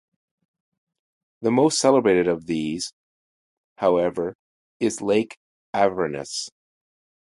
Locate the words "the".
1.43-1.51